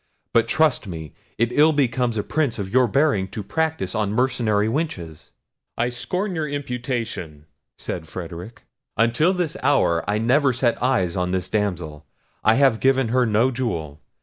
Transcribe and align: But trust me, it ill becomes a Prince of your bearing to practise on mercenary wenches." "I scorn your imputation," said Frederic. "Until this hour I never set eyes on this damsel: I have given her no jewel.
But 0.33 0.47
trust 0.47 0.87
me, 0.87 1.13
it 1.37 1.51
ill 1.51 1.73
becomes 1.73 2.17
a 2.17 2.23
Prince 2.23 2.57
of 2.57 2.73
your 2.73 2.87
bearing 2.87 3.27
to 3.27 3.43
practise 3.43 3.93
on 3.93 4.11
mercenary 4.11 4.67
wenches." 4.67 5.29
"I 5.77 5.89
scorn 5.89 6.33
your 6.33 6.47
imputation," 6.49 7.45
said 7.77 8.07
Frederic. 8.07 8.63
"Until 8.97 9.31
this 9.31 9.55
hour 9.61 10.03
I 10.09 10.17
never 10.17 10.53
set 10.53 10.81
eyes 10.81 11.15
on 11.15 11.29
this 11.29 11.49
damsel: 11.49 12.07
I 12.43 12.55
have 12.55 12.79
given 12.79 13.09
her 13.09 13.27
no 13.27 13.51
jewel. 13.51 14.01